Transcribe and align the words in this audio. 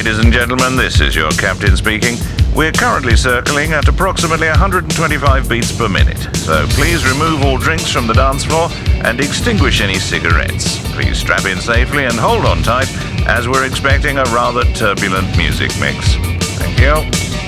ladies 0.00 0.18
and 0.18 0.32
gentlemen, 0.32 0.76
this 0.76 0.98
is 1.02 1.14
your 1.14 1.28
captain 1.32 1.76
speaking. 1.76 2.16
We're 2.54 2.72
currently 2.72 3.16
circling 3.16 3.74
at 3.74 3.86
approximately 3.86 4.48
125 4.48 5.46
beats 5.46 5.76
per 5.76 5.90
minute, 5.90 6.34
so 6.36 6.66
please 6.70 7.06
remove 7.06 7.42
all 7.42 7.58
drinks 7.58 7.92
from 7.92 8.06
the 8.06 8.14
dance 8.14 8.46
floor 8.46 8.70
and 9.04 9.20
extinguish 9.20 9.82
any 9.82 9.96
cigarettes. 9.96 10.78
Please 10.94 11.18
strap 11.18 11.44
in 11.44 11.58
safely 11.58 12.06
and 12.06 12.14
hold 12.14 12.46
on 12.46 12.62
tight, 12.62 12.88
as 13.26 13.46
we're 13.46 13.66
expecting 13.66 14.16
a 14.16 14.24
rather 14.32 14.64
turbulent 14.72 15.36
music 15.36 15.70
mix. 15.78 16.14
Thank 16.56 16.80
you. 16.80 17.39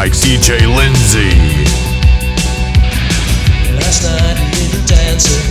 like 0.00 0.12
DJ 0.12 0.64
Lindsay. 0.64 1.36
Last 3.76 4.02
night 4.02 4.36
a 4.40 4.46
little 4.56 4.84
dancer 4.86 5.42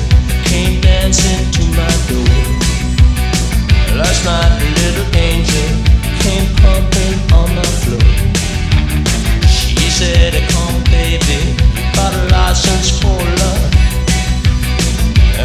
came 0.50 0.82
dancing 0.82 1.52
to 1.52 1.64
my 1.78 1.94
door. 2.10 2.42
Last 3.96 4.26
night 4.26 4.52
a 4.58 4.70
little 4.82 5.08
angel 5.28 5.70
came 6.24 6.48
pumping 6.62 7.18
on 7.40 7.50
the 7.60 7.68
floor. 7.82 8.10
She 9.48 9.78
said, 10.00 10.34
"Come, 10.50 10.82
baby, 10.86 11.42
got 11.94 12.12
a 12.16 12.24
license 12.34 12.90
for 13.00 13.22
love, 13.42 13.72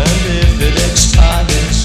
and 0.00 0.20
if 0.40 0.52
it 0.68 0.76
expires, 0.90 1.84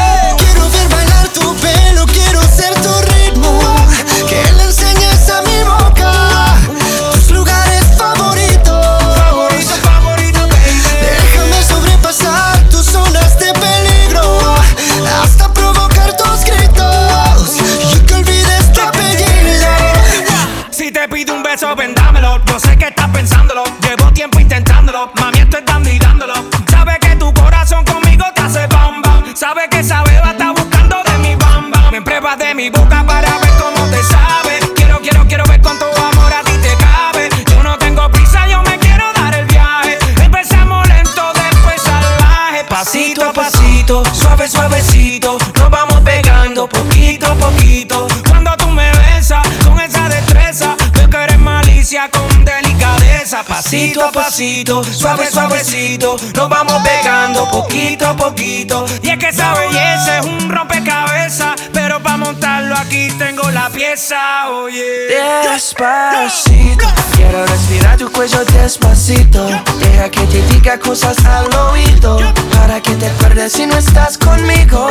poquito, 46.67 47.35
poquito, 47.35 47.35
poquito. 47.35 48.07
Cuando 48.29 48.51
tú 48.57 48.67
me 48.67 48.91
besas 48.91 49.47
con 49.65 49.79
esa 49.79 50.09
destreza, 50.09 50.75
veo 50.93 51.09
que 51.09 51.17
eres 51.17 51.39
malicia 51.39 52.09
con 52.09 52.45
delicadeza. 52.45 53.43
Pasito 53.43 54.03
a 54.03 54.11
pasito, 54.11 54.83
suave, 54.83 55.29
suavecito, 55.31 56.15
nos 56.35 56.49
vamos 56.49 56.81
pegando 56.83 57.49
poquito 57.49 58.07
a 58.07 58.15
poquito. 58.15 58.85
Y 59.01 59.09
es 59.09 59.17
que 59.17 59.29
esa 59.29 59.53
belleza 59.53 60.19
es 60.19 60.25
un 60.25 60.49
rompecabezas, 60.49 61.55
pero 61.73 62.01
para 62.01 62.17
montarlo 62.17 62.75
aquí 62.75 63.09
tengo 63.17 63.49
la 63.51 63.69
pieza, 63.69 64.49
oye. 64.49 65.07
Despacito, 65.51 66.85
quiero 67.15 67.45
respirar 67.45 67.97
tu 67.97 68.11
cuello 68.11 68.43
despacito. 68.45 69.47
Deja 69.79 70.09
que 70.09 70.21
te 70.21 70.41
diga 70.47 70.79
cosas 70.79 71.17
al 71.25 71.53
oído, 71.53 72.19
para 72.53 72.81
que 72.81 72.91
te 72.95 73.07
acuerdes 73.07 73.53
si 73.53 73.65
no 73.65 73.77
estás 73.77 74.17
conmigo. 74.17 74.89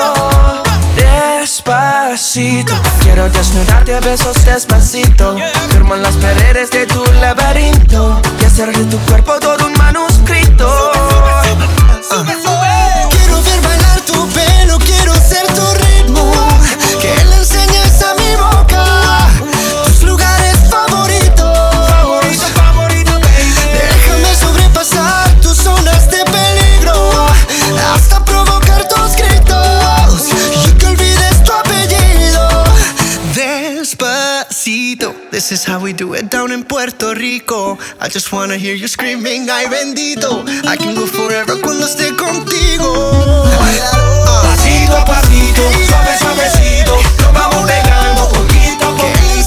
Despacito 0.96 2.74
Quiero 3.02 3.28
desnudarte 3.30 3.94
a 3.94 4.00
besos 4.00 4.44
despacito 4.44 5.36
Firmo 5.70 5.96
las 5.96 6.16
paredes 6.16 6.70
de 6.70 6.86
tu 6.86 7.04
laberinto 7.20 8.20
Y 8.40 8.44
hacer 8.44 8.76
de 8.76 8.84
tu 8.84 8.98
cuerpo 9.06 9.38
todo 9.40 9.66
un 9.66 9.72
manuscrito 9.74 10.92
uh. 12.10 12.69
This 35.40 35.52
is 35.52 35.64
how 35.64 35.80
we 35.80 35.94
do 35.94 36.12
it 36.12 36.28
down 36.28 36.52
in 36.52 36.64
Puerto 36.64 37.14
Rico. 37.14 37.78
I 37.98 38.08
just 38.10 38.30
wanna 38.30 38.58
hear 38.58 38.74
you 38.74 38.86
screaming, 38.86 39.48
ay 39.48 39.64
bendito. 39.72 40.44
I 40.68 40.76
can 40.76 40.94
go 40.94 41.06
forever 41.06 41.56
cuando 41.62 41.86
esté 41.86 42.14
contigo. 42.14 43.48
Pasito 44.44 44.96
a 44.98 45.04
pasito, 45.06 45.62
suave 45.88 46.18
suavecito, 46.18 46.92
nos 47.24 47.32
vamos 47.32 47.64
pegando 47.64 48.28
poquito 48.28 48.84
a 48.84 48.92
poquito. 48.94 49.39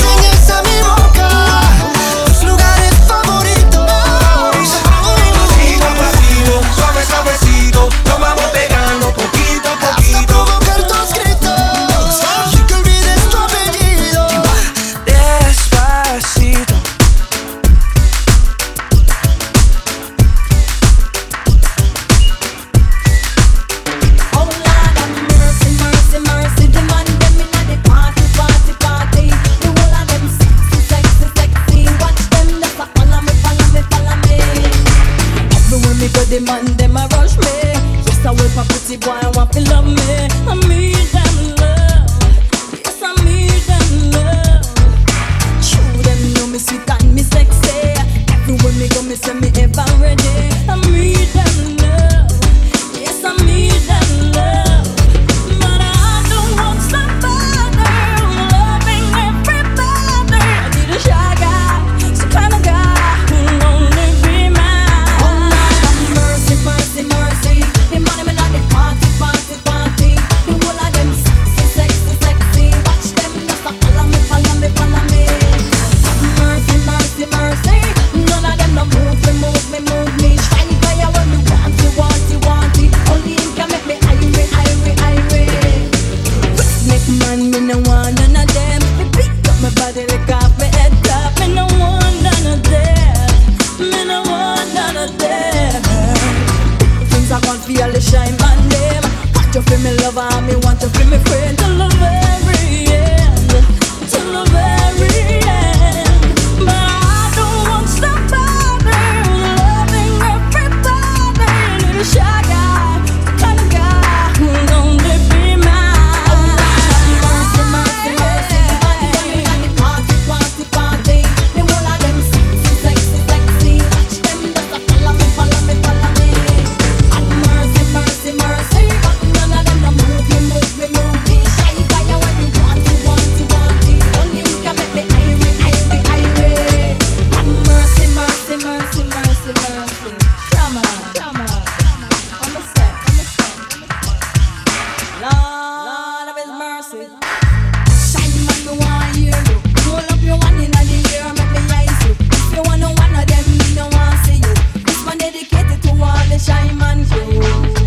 the 156.34 156.40
shy 156.40 156.74
man 156.74 157.04
groove. 157.04 157.83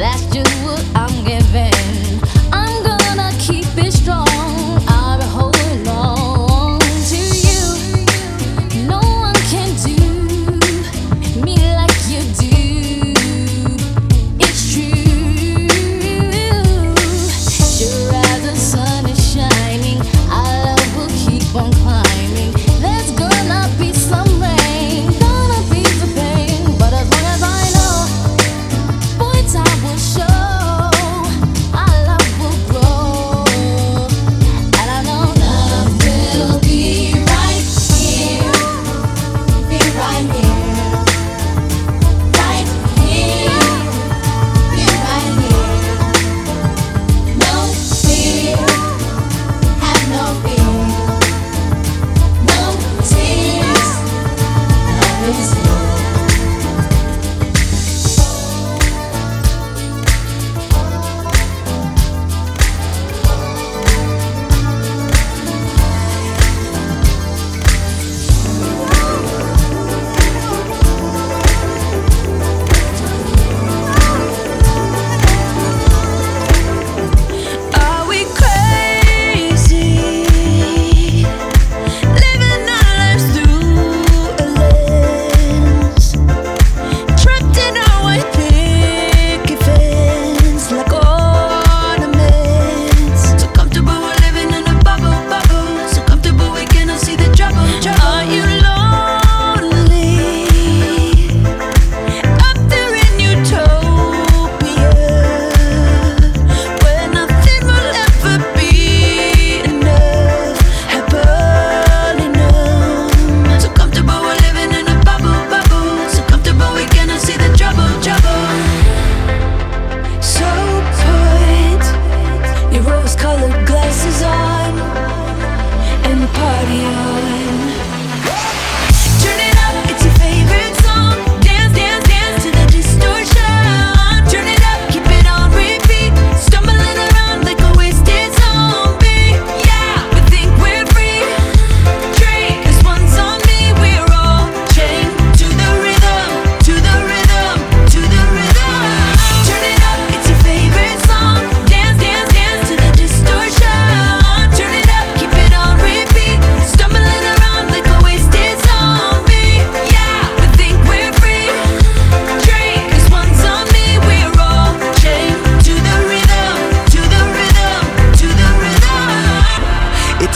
That's 0.00 0.24
just 0.34 0.64
what 0.64 0.99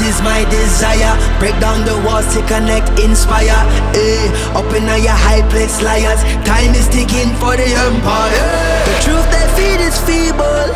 is 0.05 0.21
my 0.23 0.45
desire. 0.53 1.13
Break 1.41 1.57
down 1.61 1.85
the 1.85 1.97
walls 2.05 2.29
to 2.35 2.41
connect, 2.47 2.89
inspire. 3.01 3.57
Eh, 3.97 4.29
up 4.55 4.69
in 4.77 4.85
your 4.85 5.19
high 5.27 5.43
place, 5.49 5.81
liars. 5.83 6.21
Time 6.45 6.73
is 6.77 6.89
ticking 6.89 7.33
for 7.41 7.57
the 7.57 7.69
empire. 7.89 8.49
The 8.89 8.97
truth 9.05 9.27
they 9.33 9.47
feed 9.57 9.81
is 9.81 9.97
feeble, 10.05 10.69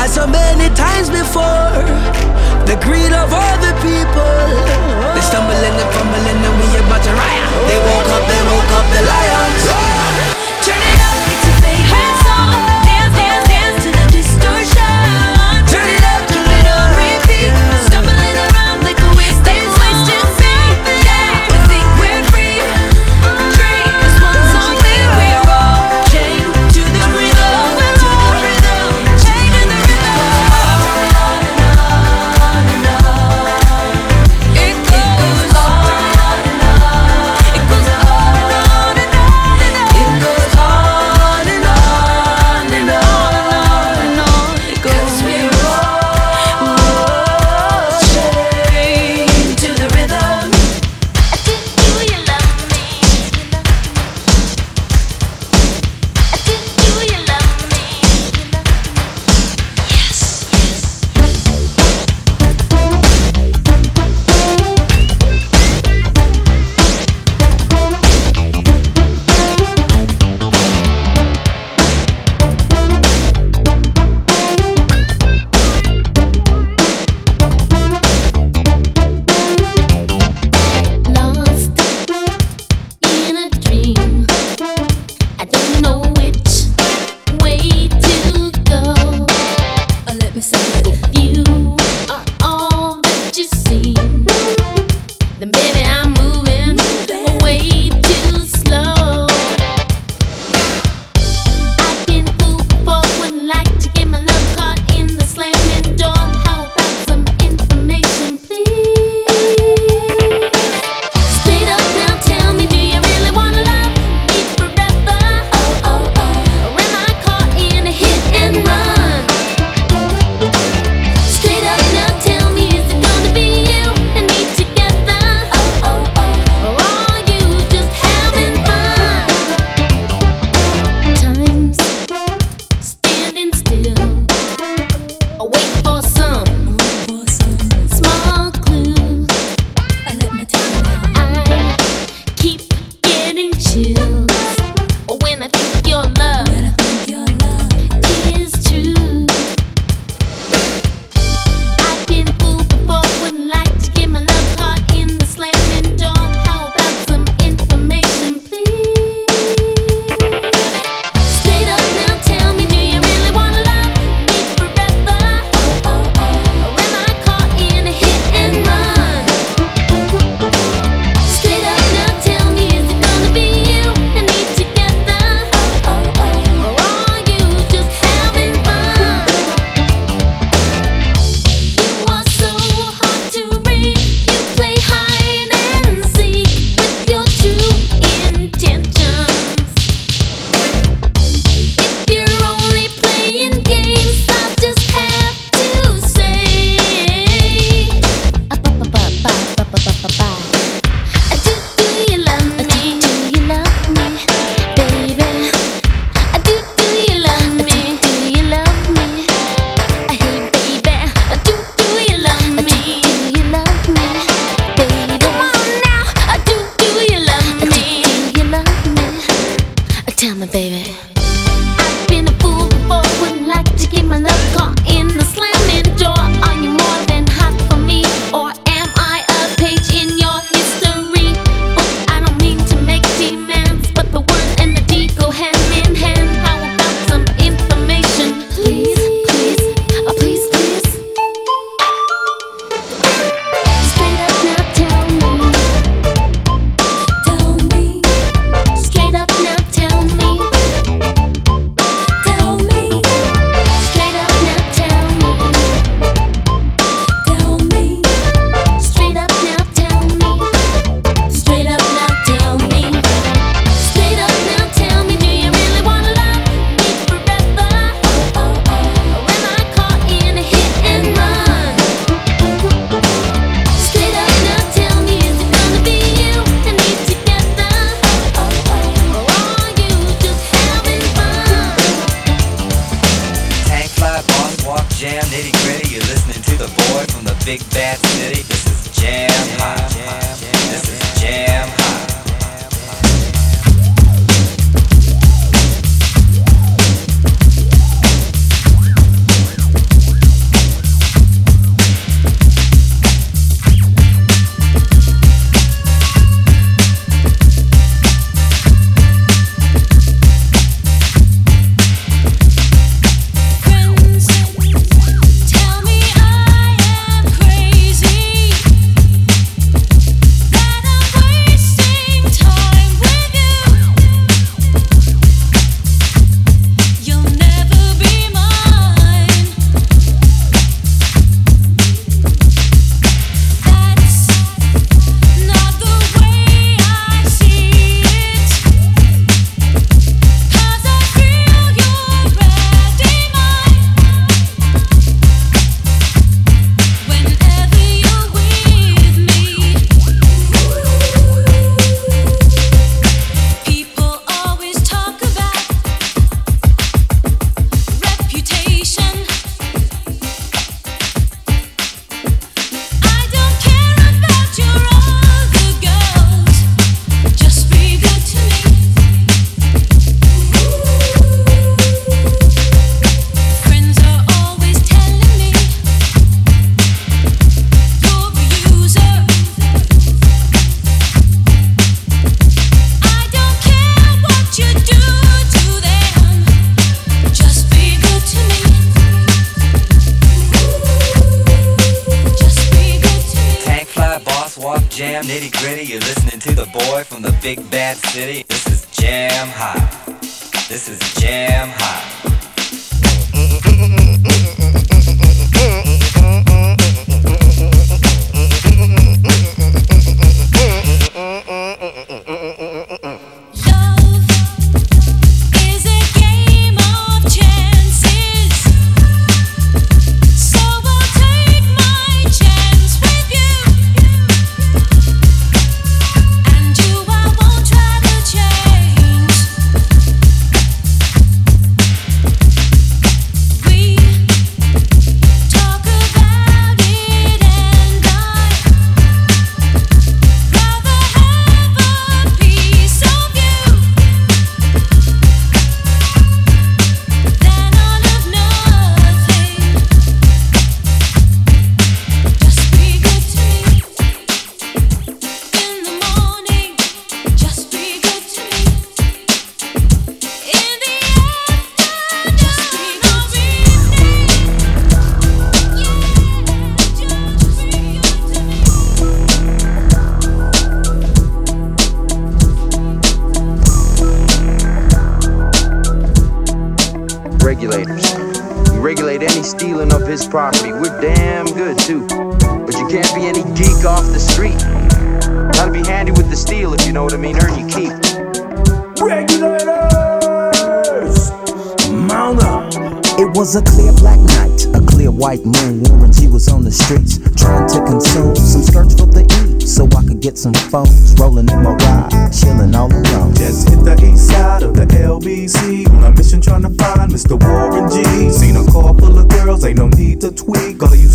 as 0.00 0.14
so 0.14 0.26
many 0.26 0.72
times 0.74 1.08
before. 1.10 1.70
The 2.68 2.76
greed 2.84 3.12
of 3.12 3.28
other 3.32 3.74
people. 3.84 4.48
They 5.14 5.24
stumble 5.24 5.52
and 5.52 5.80
fumbling, 5.94 6.40
and 6.40 6.54
we 6.58 6.66
about 6.80 7.02
to 7.04 7.12
riot. 7.12 7.48
They 7.68 7.80
woke 7.84 8.10
up, 8.16 8.24
they 8.28 8.42
woke 8.48 8.72
up, 8.78 8.86
the 8.96 9.02
lions. 9.04 10.39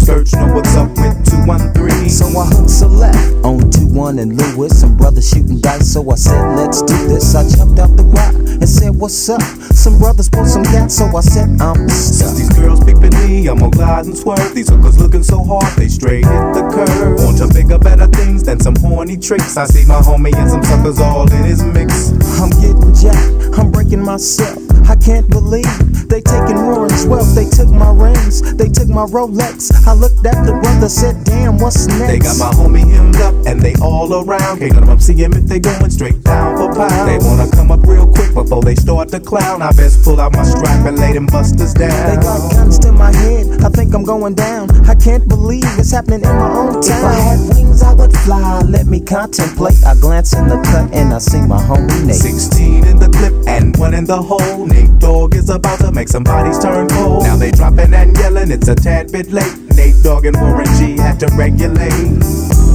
Search 0.05 0.33
know 0.33 0.53
what's 0.53 0.75
up 0.75 0.89
with 0.89 1.17
213. 1.25 2.09
So 2.09 2.27
I 2.37 2.45
hooked 2.45 2.69
select 2.69 3.17
on 3.43 3.71
2 3.71 3.87
1 3.87 4.19
and 4.19 4.37
Lewis. 4.37 4.79
Some 4.79 4.95
brothers 4.95 5.29
shooting 5.29 5.59
dice, 5.59 5.93
so 5.93 6.07
I 6.11 6.15
said, 6.15 6.55
let's 6.55 6.83
do 6.83 6.95
this. 7.07 7.33
I 7.33 7.41
jumped 7.49 7.79
out 7.79 7.97
the 7.97 8.03
rock 8.03 8.35
and 8.35 8.69
said, 8.85 8.95
what's 9.01 9.29
up? 9.29 9.41
Some 9.73 9.97
brothers 9.97 10.29
pulled 10.29 10.47
some 10.47 10.63
gas, 10.63 10.95
so 10.97 11.05
I 11.15 11.21
said, 11.21 11.49
I'm 11.61 11.89
Since 11.89 12.17
stuck. 12.17 12.35
these 12.37 12.49
girls 12.49 12.83
peeping 12.83 13.15
me, 13.25 13.47
I'm 13.47 13.57
gonna 13.57 13.71
glide 13.71 14.05
and 14.05 14.17
swerve. 14.17 14.53
These 14.53 14.69
hookers 14.69 14.99
looking 14.99 15.23
so 15.23 15.43
hard, 15.43 15.75
they 15.77 15.87
straight 15.87 16.25
hit 16.25 16.53
the 16.53 16.61
curve. 16.73 17.17
Want 17.19 17.37
to 17.39 17.47
bigger, 17.47 17.79
better 17.79 18.07
things 18.07 18.43
than 18.43 18.59
some 18.59 18.75
horny 18.75 19.17
tricks. 19.17 19.57
I 19.57 19.65
see 19.65 19.85
my 19.87 19.99
homie 20.01 20.35
and 20.35 20.49
some 20.49 20.63
suckers 20.63 20.99
all 20.99 21.31
in 21.31 21.43
his 21.43 21.63
mix. 21.63 22.11
I'm 22.39 22.49
getting 22.61 22.93
jacked, 22.93 23.57
I'm 23.57 23.71
breaking 23.71 24.03
myself. 24.03 24.59
I 24.87 24.95
can't 24.95 25.27
believe 25.29 25.65
they 26.09 26.21
taking 26.21 26.61
than 26.61 26.89
twelve. 27.05 27.33
They 27.33 27.49
took 27.49 27.69
my 27.69 27.89
rings, 27.91 28.41
they 28.53 28.69
took 28.69 28.87
my 28.87 29.05
Rolex. 29.05 29.73
I 29.87 29.93
looked 29.93 30.25
at 30.25 30.45
the 30.45 30.53
brother, 30.61 30.89
said, 30.89 31.23
damn, 31.23 31.57
what's 31.57 31.87
next? 31.87 32.07
They 32.07 32.19
got 32.19 32.37
my 32.37 32.51
homie 32.53 32.85
hemmed 32.85 33.17
up 33.17 33.33
and 33.47 33.61
they 33.61 33.73
all 33.81 34.13
around. 34.13 34.59
Can't 34.59 34.73
none 34.73 34.83
of 34.83 34.89
them 34.89 34.99
see 34.99 35.15
him 35.15 35.33
if 35.33 35.45
they 35.45 35.59
going 35.59 35.89
straight 35.89 36.21
down 36.23 36.57
for 36.57 36.73
pound. 36.75 37.09
They 37.09 37.17
wanna 37.17 37.49
come 37.51 37.71
up 37.71 37.81
real 37.87 38.05
quick 38.11 38.33
before 38.33 38.61
they 38.61 38.74
start 38.75 39.09
to 39.09 39.19
clown. 39.19 39.61
I 39.61 39.71
best 39.71 40.03
pull 40.03 40.19
out 40.21 40.33
my 40.33 40.43
strap 40.43 40.85
and 40.85 40.97
lay 40.99 41.13
them 41.13 41.25
busters 41.25 41.73
They 41.73 41.87
down. 41.87 42.19
got 42.21 42.51
guns 42.51 42.79
to 42.79 42.91
my 42.91 43.11
head. 43.15 43.63
I 43.63 43.69
think 43.69 43.93
I'm 43.93 44.03
going 44.03 44.35
down. 44.35 44.69
I 44.87 44.95
can't 44.95 45.27
believe 45.27 45.63
it's 45.77 45.91
happening 45.91 46.21
in 46.21 46.35
my 46.35 46.49
own 46.53 46.81
town. 46.81 46.83
If 46.83 47.03
I 47.03 47.13
had 47.13 47.39
wings, 47.55 47.81
I 47.81 47.93
would 47.93 48.13
fly. 48.19 48.61
Let 48.67 48.85
me 48.87 48.99
contemplate. 49.01 49.83
I 49.85 49.95
glance 49.99 50.33
in 50.33 50.47
the 50.47 50.57
cut 50.61 50.93
and 50.93 51.13
I 51.13 51.17
see 51.19 51.41
my 51.41 51.61
homie 51.61 52.05
Nate. 52.05 52.15
16 52.15 52.85
in 52.87 52.97
the 52.99 53.09
clip 53.09 53.33
and 53.47 53.75
one 53.77 53.93
in 53.93 54.05
the 54.05 54.21
hole. 54.21 54.65
Nate 54.65 54.99
Dogg 54.99 55.35
is 55.35 55.49
about 55.49 55.79
to 55.79 55.91
make 55.91 56.07
some 56.09 56.23
bodies 56.23 56.59
turn 56.59 56.87
cold. 56.89 57.23
Now 57.23 57.35
they 57.37 57.51
dropping 57.51 57.93
and 57.93 58.15
yelling, 58.17 58.51
it's 58.51 58.67
a 58.67 58.75
tad 58.75 59.11
bit 59.11 59.31
late. 59.31 59.57
Nate 59.75 59.95
Dogg 60.03 60.25
and 60.25 60.35
Warren 60.39 60.65
G 60.77 60.97
had 60.97 61.19
to 61.21 61.27
regulate. 61.35 62.74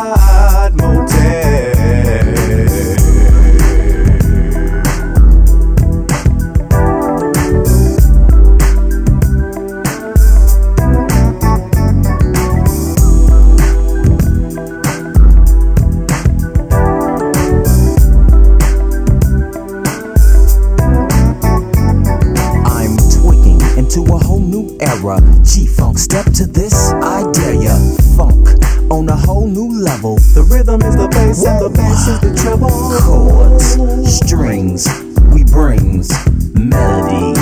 bass 31.31 31.43
the 31.43 31.69
bass 31.69 32.07
is 32.07 32.19
the 32.19 32.35
treble. 32.35 32.69
Chords, 32.99 34.17
strings, 34.17 34.87
we 35.33 35.43
brings 35.45 36.09
melody. 36.53 37.33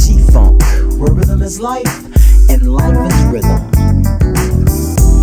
G 0.00 0.18
funk, 0.32 0.62
where 0.98 1.12
rhythm 1.12 1.42
is 1.42 1.60
life 1.60 1.86
and 2.50 2.72
life 2.72 2.98
is 3.06 3.22
rhythm. 3.30 3.70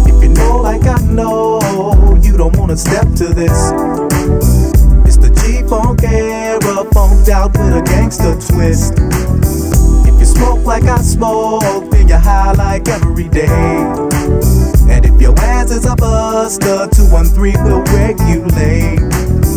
If 0.08 0.24
you 0.24 0.30
know 0.30 0.58
like 0.62 0.84
I 0.84 1.02
know, 1.12 1.60
you 2.24 2.38
don't 2.38 2.56
wanna 2.56 2.78
step 2.78 3.12
to 3.16 3.28
this. 3.28 3.72
It's 5.06 5.18
the 5.18 5.32
G 5.42 5.68
funk 5.68 6.04
era, 6.04 6.86
funked 6.94 7.28
out 7.28 7.52
with 7.58 7.76
a 7.76 7.82
gangster 7.84 8.36
twist. 8.36 8.94
If 10.08 10.18
you 10.18 10.26
smoke 10.26 10.66
like 10.66 10.84
I 10.84 11.02
smoke, 11.02 11.92
then 11.92 12.08
you 12.08 12.16
high 12.16 12.54
like 12.54 12.88
every 12.88 13.28
day. 13.28 14.47
And 14.90 15.06
if 15.06 15.22
your 15.22 15.38
ass 15.40 15.72
is 15.72 15.86
a 15.86 15.96
buster, 15.96 16.88
213 16.96 17.64
will 17.64 17.84
wake 17.94 18.20
you 18.30 18.46
late. 18.56 19.57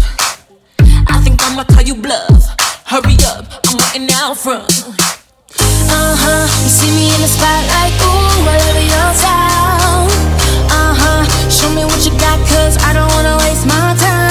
I'ma 1.51 1.65
call 1.65 1.83
you 1.83 1.95
bluff. 1.95 2.55
Hurry 2.85 3.17
up, 3.27 3.43
I'm 3.67 3.77
waiting 3.77 4.07
out 4.13 4.37
front. 4.37 4.71
Uh 4.87 6.15
huh. 6.15 6.47
You 6.63 6.69
see 6.69 6.89
me 6.95 7.13
in 7.13 7.19
the 7.19 7.27
spotlight, 7.27 7.91
ooh, 7.99 8.47
I 8.47 8.55
love 8.55 8.79
your 8.87 9.11
style. 9.19 10.07
Uh 10.71 10.95
huh. 10.95 11.49
Show 11.49 11.67
me 11.75 11.83
what 11.83 12.05
you 12.05 12.17
got, 12.17 12.39
cause 12.47 12.77
I 12.77 12.93
don't 12.93 13.11
wanna 13.11 13.35
waste 13.43 13.67
my 13.67 13.95
time. 13.99 14.30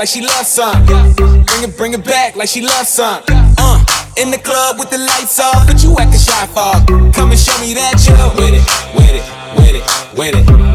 like 0.00 0.08
she 0.08 0.22
loves 0.22 0.48
some. 0.48 0.86
Bring 0.86 1.62
it, 1.62 1.76
bring 1.76 1.92
it 1.92 2.02
back 2.02 2.34
like 2.34 2.48
she 2.48 2.62
loves 2.62 2.88
some. 2.88 3.22
Uh, 3.28 3.84
in 4.16 4.30
the 4.30 4.38
club 4.38 4.78
with 4.78 4.88
the 4.88 4.96
lights 4.96 5.38
off, 5.38 5.66
but 5.66 5.82
you 5.82 5.94
acting 6.00 6.18
shy 6.18 6.46
for. 6.46 6.72
Come 7.12 7.30
and 7.30 7.38
show 7.38 7.52
me 7.60 7.74
that 7.74 8.00
you're 8.08 8.16
with 8.40 8.56
it, 8.56 8.64
with 8.96 9.12
it, 9.12 9.24
with 9.60 9.76
it, 9.76 9.84
with 10.16 10.48
it, 10.48 10.69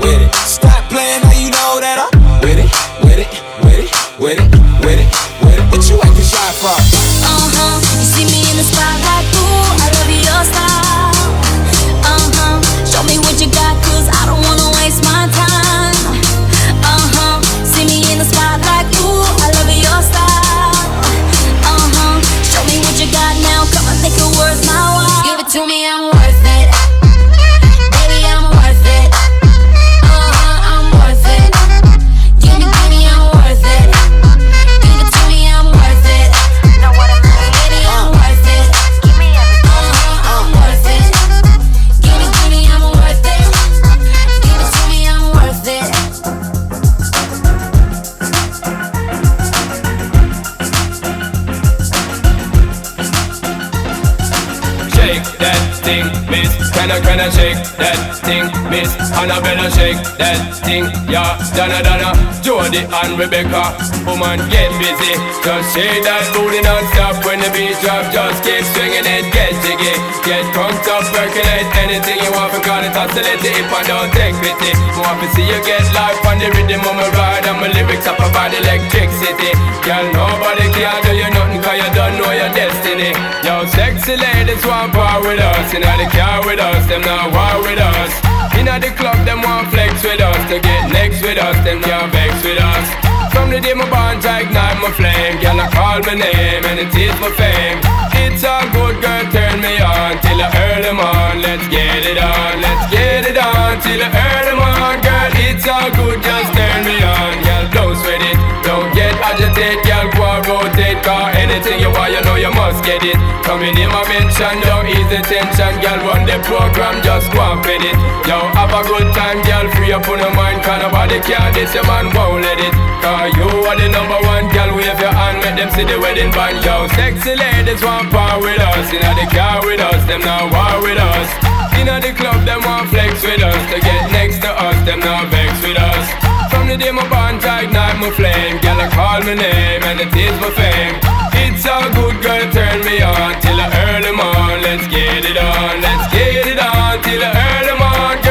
kinda 57.72 58.14
shake 58.26 58.45
that 58.76 58.84
thing, 58.84 59.00
Miss 59.00 59.12
Annabella 59.16 59.72
shake 59.72 60.02
that 60.20 60.40
thing, 60.64 60.86
yeah, 61.08 61.38
Donna 61.56 61.80
Donna, 61.84 62.12
Jody 62.44 62.84
and 62.84 63.16
Rebecca, 63.18 63.76
woman 64.04 64.40
get 64.52 64.72
busy, 64.80 65.16
just 65.44 65.72
shake 65.72 66.04
that 66.04 66.24
booty 66.36 66.60
non-stop 66.62 67.24
when 67.24 67.40
the 67.40 67.50
beat 67.56 67.76
drop, 67.80 68.04
just 68.12 68.44
keep 68.44 68.64
swinging 68.76 69.06
it, 69.08 69.32
get 69.32 69.56
jiggy, 69.64 69.96
get 70.28 70.44
drunk 70.54 70.76
up, 70.92 71.04
percolate 71.12 71.68
anything 71.88 72.20
you 72.20 72.32
want, 72.36 72.52
because 72.52 72.86
it. 72.86 72.94
Oscillate 72.96 73.44
if 73.44 73.72
I 73.72 73.82
don't 73.88 74.12
take 74.16 74.36
pity, 74.40 74.72
want 75.00 75.20
to 75.20 75.28
see 75.36 75.46
you 75.46 75.60
get 75.64 75.84
life 75.96 76.20
on 76.28 76.40
the 76.40 76.48
rhythm 76.52 76.84
of 76.84 76.96
my 76.96 77.08
ride, 77.16 77.46
and 77.48 77.60
my 77.60 77.68
lyrics 77.72 78.08
up 78.08 78.20
about 78.20 78.52
electricity, 78.56 79.52
girl 79.84 80.06
nobody 80.12 80.68
can 80.72 80.96
do 81.04 81.12
you 81.16 81.30
nothing, 81.32 81.62
cause 81.62 81.80
you 81.80 81.90
don't 81.96 82.16
know 82.20 82.32
your 82.32 82.52
destiny, 82.56 83.12
yo 83.44 83.68
sexy 83.72 84.16
ladies 84.16 84.64
want 84.66 84.94
part 84.94 85.24
with 85.24 85.40
us, 85.40 85.74
you 85.74 85.80
know 85.80 85.96
the 86.00 86.08
car 86.12 86.44
with 86.46 86.60
us, 86.60 86.84
them 86.88 87.02
not 87.04 87.32
war 87.32 87.64
with 87.64 87.80
us. 87.80 88.25
Inna 88.60 88.80
the 88.80 88.92
club, 88.96 89.18
them 89.26 89.42
want 89.42 89.68
flex 89.70 90.04
with 90.04 90.22
us. 90.22 90.42
To 90.50 90.60
get 90.60 90.92
next 90.92 91.22
with 91.22 91.38
us, 91.38 91.58
them 91.64 91.82
can't 91.82 92.12
vex 92.12 92.32
with 92.44 92.60
us. 92.60 92.88
From 93.34 93.52
the 93.52 93.60
day 93.60 93.74
my 93.74 93.90
bond, 93.90 94.24
I 94.26 94.48
ignite 94.48 94.80
my 94.80 94.92
flame. 94.96 95.42
Girl, 95.44 95.60
I 95.60 95.68
call 95.70 96.00
my 96.08 96.16
name 96.16 96.64
and 96.66 96.80
it 96.80 96.94
is 96.96 97.16
my 97.20 97.32
fame. 97.36 97.80
It's 98.24 98.44
a 98.44 98.64
good 98.72 99.00
girl, 99.04 99.24
turn 99.32 99.60
me 99.60 99.76
on 99.80 100.20
till 100.24 100.40
I 100.40 100.48
earn 100.56 100.82
them 100.88 101.00
on. 101.00 101.42
Let's 101.44 101.68
get 101.68 102.04
it 102.04 102.18
on, 102.18 102.62
let's 102.64 102.86
get 102.92 103.28
it 103.28 103.38
on 103.38 103.80
till 103.84 104.00
I 104.00 104.08
earn 104.08 104.44
them 104.50 104.60
on. 104.60 104.96
Girl, 105.04 105.32
it's 105.52 105.68
all 105.68 105.92
good, 106.00 106.24
just 106.24 106.50
turn 106.56 106.82
me 106.88 106.96
on. 107.04 107.32
Girl, 107.44 107.66
don't 107.76 107.96
sweat 108.00 108.24
it, 108.24 108.40
don't 108.66 108.90
get 108.98 109.14
agitated. 109.22 109.86
Girl, 109.86 110.10
go 110.18 110.26
and 110.26 110.44
rotate, 110.50 111.00
cause 111.06 111.32
anything 111.38 111.78
you 111.80 111.94
want, 111.94 112.12
you 112.12 112.22
know 112.26 112.36
you 112.36 112.52
must 112.52 112.82
get 112.82 113.06
it. 113.06 113.16
Coming 113.46 113.78
in 113.78 113.90
my 113.94 114.02
mention, 114.10 114.58
don't 114.66 114.90
ease 114.90 115.08
the 115.14 115.22
tension. 115.22 115.74
Girl, 115.80 116.02
run 116.10 116.26
the 116.26 116.42
program, 116.50 117.00
just 117.06 117.30
go 117.32 117.40
and 117.46 117.62
fit 117.62 117.86
it. 117.86 117.96
Yo, 118.26 118.42
have 118.58 118.74
a 118.74 118.82
good 118.90 119.08
time, 119.14 119.40
girl, 119.46 119.70
free 119.78 119.94
up 119.94 120.10
on 120.10 120.20
your 120.20 120.34
mind. 120.34 120.66
Cause 120.66 120.82
nobody 120.82 121.22
can 121.22 121.54
this, 121.54 121.72
your 121.78 121.86
man 121.86 122.10
won't 122.12 122.42
let 122.42 122.58
it. 122.58 122.74
Cause 123.06 123.30
you 123.38 123.48
are 123.70 123.78
the 123.78 123.88
number 123.88 124.18
one, 124.26 124.50
girl, 124.50 124.74
wave 124.74 124.98
your 124.98 125.14
hand, 125.14 125.46
make 125.46 125.56
them 125.62 125.70
see 125.78 125.86
the 125.86 126.02
wedding 126.02 126.34
band. 126.34 126.58
Yo, 126.66 126.90
sexy 126.98 127.38
ladies 127.38 127.86
want 127.86 128.10
part 128.10 128.42
with 128.42 128.60
us. 128.60 128.90
Inna 128.90 129.14
the 129.14 129.30
car 129.30 129.62
with 129.62 129.80
us, 129.80 130.02
them 130.10 130.26
now 130.26 130.50
war 130.50 130.82
with 130.82 130.98
us. 130.98 131.30
Inna 131.78 132.02
the 132.02 132.18
club, 132.18 132.42
them 132.50 132.66
want 132.66 132.90
flex 132.90 133.22
with 133.22 133.46
us. 133.46 133.62
To 133.72 133.78
get 133.78 134.10
next 134.10 134.42
to 134.42 134.50
us, 134.50 134.78
them 134.90 135.00
now 135.06 135.30
vex 135.30 135.54
with 135.62 135.78
us. 135.78 136.25
From 136.66 136.80
the 136.80 136.84
day 136.84 136.90
my 136.90 137.08
bond, 137.14 137.46
ignite 137.46 138.02
my 138.02 138.10
flame. 138.10 138.58
Girl, 138.58 138.82
I 138.82 138.90
call 138.90 139.22
my 139.22 139.38
name, 139.38 139.86
and 139.86 140.02
it 140.02 140.10
is 140.18 140.34
my 140.42 140.50
fame. 140.58 140.98
It's 141.46 141.62
a 141.62 141.78
good 141.94 142.18
girl, 142.26 142.42
turn 142.50 142.82
me 142.82 143.06
on 143.06 143.38
till 143.38 143.62
earn 143.62 144.02
them 144.02 144.18
on. 144.20 144.66
Let's 144.66 144.90
get 144.90 145.30
it 145.30 145.38
on, 145.38 145.82
let's 145.86 146.10
get 146.10 146.50
it 146.50 146.58
on 146.58 147.04
till 147.06 147.22
them 147.22 147.82
on. 147.86 148.18
Girl, 148.18 148.25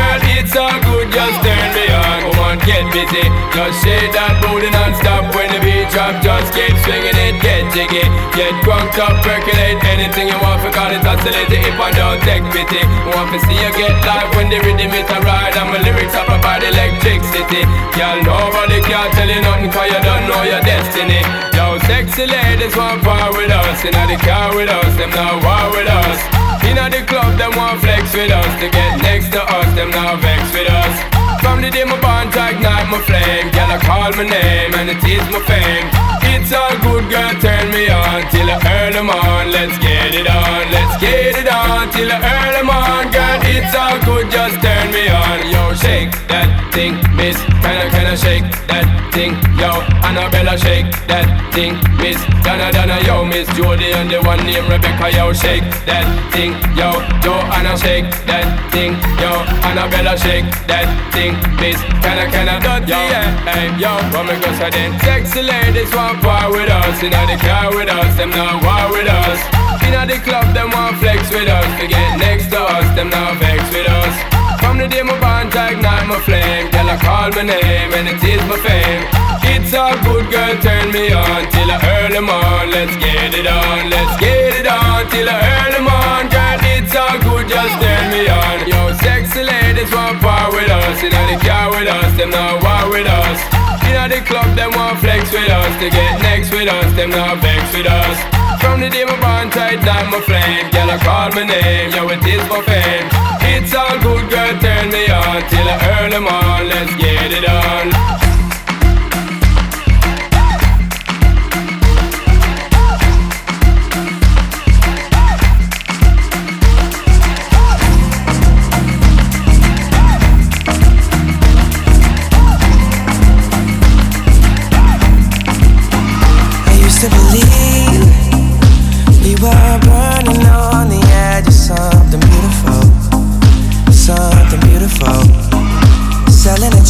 it's 0.44 0.56
all 0.60 0.76
good, 0.84 1.08
just 1.08 1.40
turn 1.40 1.68
me 1.72 1.88
on. 1.88 2.20
Come 2.28 2.40
on, 2.44 2.56
get 2.68 2.84
busy, 2.92 3.24
just 3.56 3.80
shake 3.80 4.12
that 4.12 4.36
booty 4.44 4.68
non-stop 4.68 5.32
when 5.32 5.48
the 5.48 5.60
beat 5.64 5.88
drop. 5.88 6.20
Just 6.20 6.52
keep 6.52 6.76
swinging 6.84 7.16
it, 7.16 7.40
get 7.40 7.64
jiggy, 7.72 8.04
get 8.36 8.52
drunk 8.60 8.92
up, 9.00 9.24
percolate 9.24 9.80
anything 9.88 10.28
you 10.28 10.38
want. 10.44 10.52
It, 10.64 11.00
oscillate 11.00 11.48
it 11.48 11.64
if 11.64 11.80
I 11.80 11.90
don't 11.92 12.20
take 12.28 12.44
pity. 12.52 12.82
Want 13.08 13.32
to 13.32 13.38
see 13.46 13.56
you 13.56 13.70
get 13.72 13.94
live 14.04 14.28
when 14.36 14.48
the 14.52 14.60
rhythm 14.60 14.92
is 14.92 15.08
a 15.08 15.18
ride 15.24 15.56
and 15.56 15.70
my 15.72 15.80
lyrics 15.80 16.12
up 16.12 16.28
about 16.28 16.60
electricity. 16.60 17.64
Girl, 17.96 18.18
nobody 18.20 18.80
can 18.84 19.08
tell 19.16 19.28
you 19.28 19.40
nothing 19.40 19.70
'cause 19.70 19.88
you 19.88 20.00
don't 20.04 20.28
know 20.28 20.42
your 20.42 20.60
destiny. 20.60 21.22
Yo, 21.56 21.78
sexy 21.88 22.26
ladies 22.26 22.76
want 22.76 23.02
part 23.02 23.32
with 23.32 23.50
us. 23.50 23.84
And 23.84 23.94
Inna 23.94 24.12
the 24.12 24.16
car 24.24 24.54
with 24.54 24.68
us, 24.68 24.96
them 24.96 25.10
now 25.10 25.40
war 25.40 25.70
with 25.72 25.88
us. 25.88 26.33
Inna 26.62 26.86
the 26.90 27.02
club, 27.06 27.36
them 27.38 27.52
want 27.56 27.80
flex 27.80 28.12
with 28.14 28.30
us. 28.30 28.52
To 28.60 28.68
get 28.70 29.02
next 29.02 29.32
to 29.32 29.42
us, 29.42 29.68
them 29.74 29.90
now 29.90 30.16
vex 30.16 30.42
with 30.52 30.70
us. 30.70 30.94
From 31.42 31.60
the 31.60 31.70
day 31.70 31.84
my 31.84 32.00
bond, 32.00 32.34
I 32.36 32.52
ignite 32.52 32.88
my 32.88 33.00
flame. 33.02 33.50
Girl, 33.50 33.70
I 33.70 33.78
call 33.82 34.10
my 34.14 34.24
name 34.24 34.74
and 34.74 34.90
it 34.90 35.02
is 35.04 35.24
my 35.30 35.40
fame. 35.44 36.23
It's 36.34 36.52
all 36.52 36.76
good, 36.82 37.08
girl, 37.10 37.32
turn 37.40 37.70
me 37.70 37.88
on 37.88 38.26
till 38.30 38.50
I 38.50 38.58
earn 38.66 38.92
them 38.92 39.08
on. 39.08 39.52
Let's 39.52 39.78
get 39.78 40.14
it 40.14 40.28
on, 40.28 40.62
let's 40.74 41.00
get 41.00 41.38
it 41.38 41.48
on 41.48 41.90
till 41.94 42.10
I 42.10 42.18
earn 42.18 42.52
them 42.58 42.70
on. 42.70 43.10
Girl, 43.14 43.38
it's 43.54 43.74
all 43.74 43.98
good, 44.02 44.30
just 44.30 44.60
turn 44.60 44.90
me 44.90 45.08
on. 45.08 45.38
Yo, 45.48 45.72
shake 45.74 46.10
that 46.28 46.50
thing, 46.74 46.98
miss. 47.14 47.38
Kinda, 47.62 47.86
kinda 47.94 48.16
shake 48.18 48.44
that 48.66 48.84
thing. 49.14 49.32
Yo, 49.56 49.70
Annabella, 50.02 50.58
shake 50.58 50.90
that 51.06 51.26
thing, 51.54 51.78
miss. 52.02 52.18
Donna, 52.42 52.68
Donna, 52.72 52.98
yo, 53.06 53.24
miss 53.24 53.48
Jody 53.56 53.92
and 53.92 54.10
the 54.10 54.20
one 54.20 54.44
named 54.44 54.68
Rebecca, 54.68 55.08
yo, 55.16 55.32
shake 55.32 55.64
that 55.86 56.04
thing. 56.34 56.52
Yo, 56.74 56.98
Joanna, 57.22 57.78
shake 57.78 58.10
that 58.26 58.46
thing. 58.74 58.92
Yo, 59.22 59.32
Annabella, 59.62 60.18
shake 60.18 60.50
that 60.66 60.90
thing, 61.14 61.32
miss. 61.62 61.78
Kinda, 62.02 62.26
kinda 62.34 62.58
dirty, 62.60 62.90
yeah. 62.90 63.30
Hey, 63.48 63.70
yo, 63.78 63.94
me 64.26 64.34
go 64.42 64.50
say 64.58 64.70
then? 64.70 64.90
Sexy 65.00 65.42
ladies 65.42 65.94
want 65.94 66.20
part 66.24 66.50
with 66.50 66.70
us. 66.72 66.96
Inna 67.04 67.22
the 67.28 67.36
car 67.36 67.68
with 67.76 67.88
us, 67.92 68.16
them 68.16 68.32
not 68.32 68.64
war 68.64 68.88
with 68.96 69.06
us. 69.06 69.38
Inna 69.84 70.08
the 70.08 70.18
club, 70.24 70.48
them 70.56 70.72
want 70.72 70.96
flex 70.96 71.28
with 71.28 71.46
us. 71.46 71.68
To 71.78 71.86
get 71.86 72.18
next 72.18 72.48
to 72.50 72.58
us, 72.58 72.88
them 72.96 73.12
not 73.12 73.36
vex 73.36 73.60
with 73.68 73.86
us. 73.86 74.14
From 74.58 74.80
the 74.80 74.88
day 74.88 75.04
my 75.04 75.14
bond, 75.20 75.54
I 75.54 75.76
ignite 75.76 76.08
my 76.08 76.18
flame. 76.24 76.72
Girl, 76.72 76.88
I 76.88 76.96
call 76.96 77.28
my 77.36 77.44
name 77.44 77.92
and 77.92 78.08
it 78.08 78.24
is 78.24 78.42
my 78.48 78.56
fame. 78.64 79.04
It's 79.52 79.72
all 79.76 79.94
good, 80.02 80.26
girl, 80.32 80.56
turn 80.64 80.90
me 80.90 81.12
on 81.12 81.44
till 81.52 81.70
I 81.70 81.78
earn 82.00 82.12
them 82.16 82.28
on. 82.32 82.72
Let's 82.72 82.96
get 82.96 83.36
it 83.36 83.46
on, 83.46 83.92
let's 83.92 84.16
get 84.18 84.64
it 84.64 84.66
on 84.66 85.04
till 85.12 85.28
I 85.28 85.36
earn 85.36 85.70
them 85.76 85.86
on. 85.86 86.32
Girl, 86.32 86.58
it's 86.74 86.96
all 86.96 87.18
good, 87.20 87.46
just 87.52 87.76
turn 87.84 88.04
me 88.10 88.24
on. 88.32 88.56
Yo, 88.64 88.80
sexy 89.04 89.44
ladies 89.44 89.92
want 89.92 90.18
part 90.24 90.50
with 90.56 90.70
us. 90.70 91.04
Inna 91.04 91.22
the 91.28 91.38
car 91.44 91.68
with 91.70 91.88
us, 91.88 92.16
them 92.16 92.30
not 92.30 92.64
war 92.64 92.90
with 92.90 93.06
us. 93.06 93.63
Inna 93.88 94.08
the 94.08 94.20
club, 94.24 94.56
them 94.56 94.72
want 94.72 94.98
flex 95.00 95.30
with 95.32 95.48
us. 95.48 95.72
To 95.80 95.90
get 95.90 96.20
next 96.22 96.50
with 96.50 96.68
us, 96.68 96.88
them 96.96 97.10
not 97.10 97.38
vex 97.38 97.60
with 97.76 97.86
us. 97.86 98.16
From 98.60 98.80
the 98.80 98.88
day 98.88 99.04
my 99.04 99.20
bond 99.20 99.52
tight 99.52 99.84
down 99.84 100.10
my 100.10 100.20
flame, 100.20 100.70
girl, 100.70 100.90
I 100.90 100.98
call 100.98 101.30
my 101.36 101.44
name, 101.44 101.92
yo, 101.92 102.08
it 102.08 102.24
is 102.24 102.42
my 102.48 102.60
fame. 102.62 103.06
It's 103.52 103.74
all 103.74 103.96
good, 104.00 104.30
girl, 104.30 104.54
turn 104.60 104.90
me 104.90 105.04
on 105.08 105.42
till 105.50 105.68
I 105.68 105.76
earn 106.00 106.10
them 106.10 106.26
on. 106.26 106.68
Let's 106.68 106.94
get 106.96 107.30
it 107.30 107.48
on. 107.48 108.23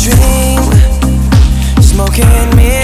dream, 0.04 0.60
smoking 1.80 2.26
mirrors. 2.56 2.83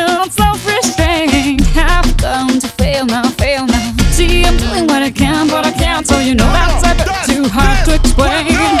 so 6.05 6.19
you 6.19 6.35
know 6.35 6.45
that's 6.45 6.83
a 6.83 6.95
bit 6.95 7.35
too 7.35 7.49
hard 7.49 7.85
to 7.85 7.95
explain. 7.95 8.80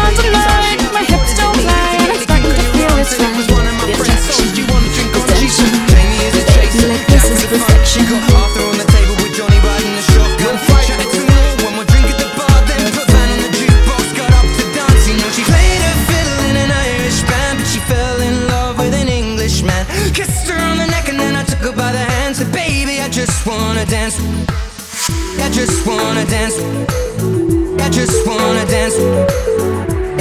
on 0.11 0.23
tonight, 0.23 0.79
my 0.91 1.03
hips 1.03 1.33
don't 1.37 1.55
lie, 1.63 1.97
I'm 2.03 2.19
starting 2.19 2.51
to 2.51 2.63
feel 2.75 2.91
it's 2.99 3.15
right. 3.19 3.31
The 3.31 3.95
attraction, 3.95 4.51
the 5.15 5.21
tension. 5.31 5.71
Baby, 5.87 6.87
like 6.91 7.07
this 7.07 7.25
is 7.31 7.43
perfection. 7.47 8.03
Arthur 8.35 8.63
on 8.67 8.77
the 8.77 8.87
table 8.91 9.15
with 9.23 9.33
Johnny 9.35 9.59
riding 9.63 9.95
the 9.95 10.03
shotgun. 10.11 10.55
Chatted 10.83 11.07
to 11.15 11.19
me, 11.23 11.39
one 11.63 11.75
more 11.75 11.87
drink 11.87 12.07
at 12.11 12.19
the 12.19 12.27
bar, 12.35 12.57
then 12.67 12.91
put 12.91 13.07
Van 13.07 13.29
on 13.31 13.39
the 13.39 13.51
jukebox, 13.55 14.03
got 14.17 14.31
up 14.35 14.47
to 14.57 14.63
dance. 14.75 15.07
You 15.07 15.15
know 15.15 15.29
she 15.31 15.43
played 15.47 15.81
a 15.81 15.93
fiddle 16.09 16.39
in 16.49 16.55
an 16.59 16.71
Irish 16.71 17.23
band, 17.23 17.59
but 17.59 17.67
she 17.67 17.79
fell 17.87 18.19
in 18.19 18.47
love 18.47 18.77
with 18.79 18.93
an 18.93 19.07
Englishman. 19.07 19.85
Kissed 20.13 20.49
her 20.49 20.59
on 20.59 20.77
the 20.77 20.87
neck 20.87 21.07
and 21.07 21.19
then 21.19 21.35
I 21.35 21.43
took 21.43 21.63
her 21.63 21.75
by 21.75 21.91
the 21.91 22.03
hand. 22.03 22.35
Said, 22.35 22.51
baby, 22.51 22.99
I 22.99 23.07
just 23.07 23.45
wanna 23.47 23.85
dance. 23.85 24.19
I 25.39 25.47
just 25.49 25.87
wanna 25.87 26.25
dance. 26.25 26.59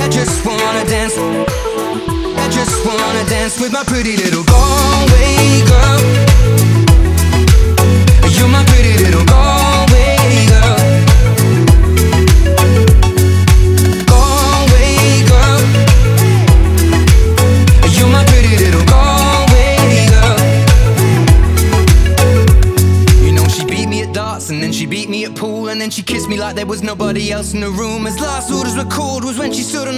I 0.00 0.08
just 0.08 0.44
wanna 0.46 0.84
dance. 0.86 1.14
I 1.16 2.48
just 2.50 2.84
wanna 2.86 3.24
dance. 3.28 3.60
With 3.60 3.72
my 3.72 3.84
pretty 3.84 4.16
little 4.16 4.44
Galway 4.44 5.62
girl. 5.70 6.00
You're 8.36 8.48
my 8.48 8.64
pretty 8.64 8.94
little 9.04 9.24
Galway 9.26 10.46
girl. 10.52 10.78
Galway 14.12 15.22
girl. 15.30 15.60
You're 17.96 18.12
my 18.16 18.24
pretty 18.30 18.56
little 18.64 18.84
Galway 18.86 19.76
girl. 20.12 20.38
You 23.24 23.32
know 23.32 23.46
she 23.48 23.64
beat 23.66 23.88
me 23.88 24.02
at 24.02 24.14
darts 24.14 24.48
and 24.48 24.62
then 24.62 24.72
she 24.72 24.86
beat 24.86 25.10
me 25.10 25.26
at 25.26 25.34
pool 25.36 25.68
and 25.68 25.78
then 25.80 25.90
she 25.90 26.02
kissed 26.02 26.28
me 26.28 26.38
like 26.38 26.56
there 26.56 26.66
was 26.66 26.82
nobody 26.82 27.30
else 27.30 27.52
in 27.52 27.60
the 27.60 27.70
room. 27.70 27.89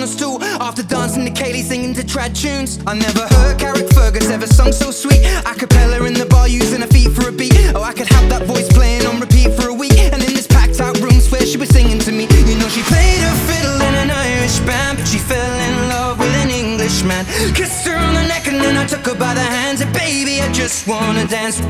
A 0.02 0.42
after 0.60 0.82
dancing 0.82 1.24
to 1.24 1.30
Kaylee 1.30 1.62
singing 1.62 1.94
to 1.94 2.02
trad 2.02 2.34
tunes. 2.34 2.80
I 2.88 2.94
never 2.94 3.22
heard 3.36 3.56
Carrick 3.60 3.88
Fergus 3.94 4.28
ever 4.30 4.48
sung 4.48 4.72
so 4.72 4.90
sweet. 4.90 5.22
A 5.46 5.54
cappella 5.54 6.04
in 6.06 6.14
the 6.14 6.26
bar 6.26 6.48
using 6.48 6.80
her 6.80 6.88
feet 6.88 7.12
for 7.12 7.28
a 7.28 7.32
beat. 7.32 7.54
Oh, 7.76 7.82
I 7.82 7.92
could 7.92 8.08
have 8.08 8.28
that 8.28 8.42
voice 8.42 8.66
playing 8.72 9.06
on 9.06 9.20
repeat 9.20 9.54
for 9.54 9.68
a 9.68 9.74
week. 9.74 9.96
And 9.96 10.20
in 10.20 10.34
this 10.34 10.48
packed 10.48 10.80
out 10.80 10.98
room, 10.98 11.20
swear 11.20 11.46
she 11.46 11.56
was 11.56 11.68
singing 11.68 12.00
to 12.00 12.10
me. 12.10 12.26
You 12.50 12.58
know 12.58 12.68
she 12.68 12.82
played 12.82 13.20
her 13.22 13.36
fiddle 13.46 13.78
in 13.80 13.94
an 13.94 14.10
Irish 14.10 14.58
band, 14.66 14.98
but 14.98 15.06
she 15.06 15.18
fell 15.18 15.54
in 15.70 15.88
love 15.88 16.18
with 16.18 16.34
an 16.34 16.50
Englishman. 16.50 17.24
Kissed 17.54 17.86
her 17.86 17.96
on 17.96 18.14
the 18.14 18.26
neck 18.26 18.48
and 18.48 18.60
then 18.60 18.76
I 18.76 18.86
took 18.86 19.06
her 19.06 19.14
by 19.14 19.34
the 19.34 19.46
hands. 19.56 19.82
And 19.82 19.92
baby, 19.94 20.40
I 20.40 20.50
just 20.52 20.88
wanna 20.88 21.26
dance. 21.28 21.60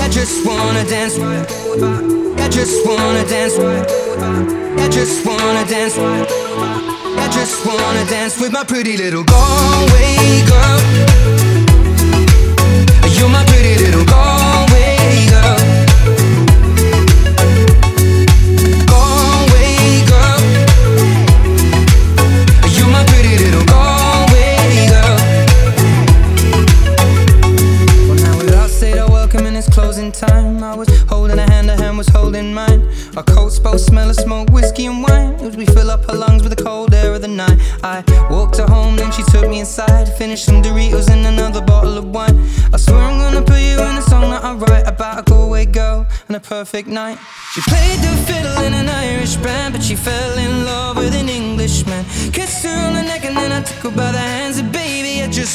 I 0.00 0.08
just 0.08 0.46
wanna 0.46 0.84
dance. 0.88 1.18
I 1.18 2.48
just 2.48 2.86
wanna 2.86 3.24
dance. 3.28 3.58
I 3.58 4.88
just 4.88 5.26
wanna 5.26 5.66
dance. 5.68 6.39
Wanna 7.66 8.04
dance 8.06 8.40
with 8.40 8.52
my 8.52 8.64
pretty 8.64 8.96
little 8.96 9.22
Galway 9.22 10.44
girl. 10.46 11.49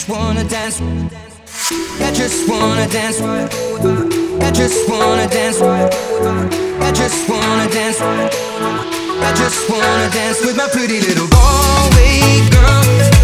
wanna 0.09 0.43
dance. 0.43 0.81
I 0.81 2.11
just 2.13 2.49
wanna 2.49 2.87
dance. 2.87 3.19
I 3.21 4.51
just 4.51 4.89
wanna 4.89 5.27
dance. 5.27 5.61
I 5.61 6.91
just 6.91 7.29
wanna 7.29 7.69
dance. 7.69 7.99
I 8.01 9.33
just 9.35 9.69
wanna 9.69 10.09
dance 10.11 10.45
with 10.45 10.57
my 10.57 10.67
pretty 10.69 10.99
little 11.01 11.27
Galway 11.27 12.49
girl. 12.49 13.14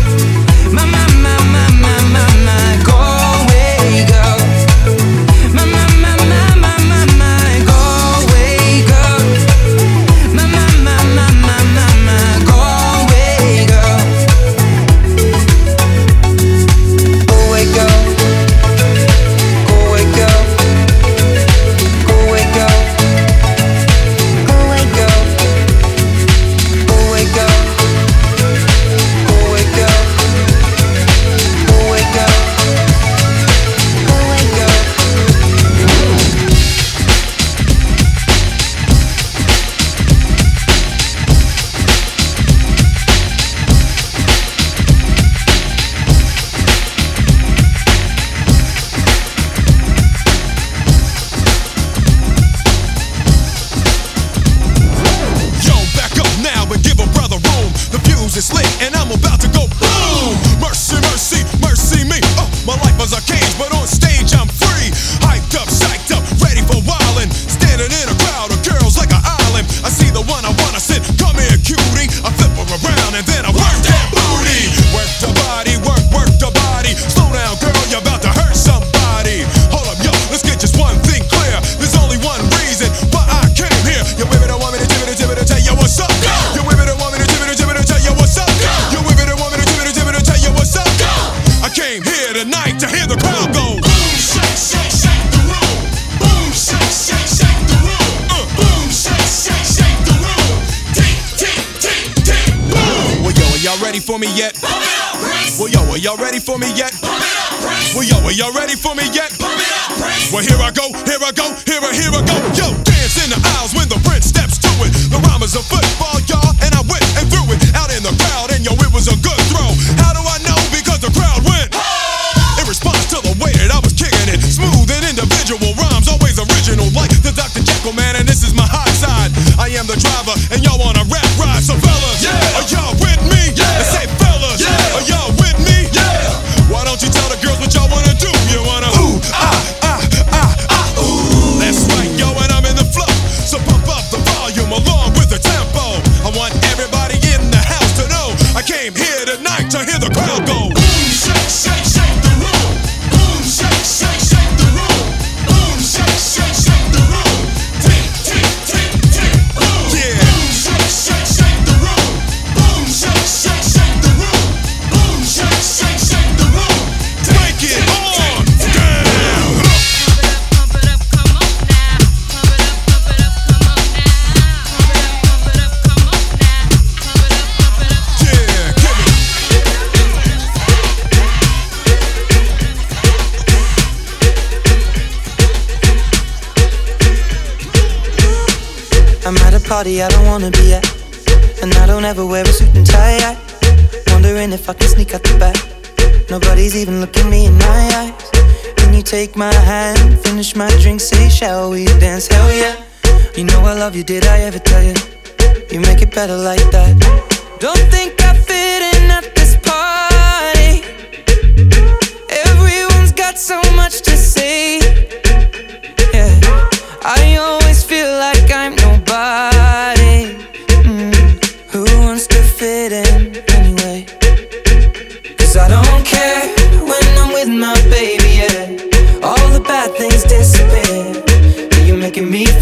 and 58.80 58.96
I'm 58.96 59.12
about 59.12 59.42
to 59.42 59.48
go 59.50 59.81
yet? 104.42 104.58
Well, 105.60 105.70
yo, 105.70 105.82
are 105.92 105.98
y'all 105.98 106.18
ready 106.18 106.40
for 106.40 106.58
me 106.58 106.74
yet? 106.74 106.94
Well, 107.94 108.04
yo, 108.04 108.18
are 108.26 108.32
y'all 108.32 108.54
ready 108.54 108.76
for 108.76 108.96
me 108.96 109.04
yet? 109.14 109.30
Well, 110.34 110.42
here 110.42 110.58
I 110.58 110.72
go. 110.74 110.81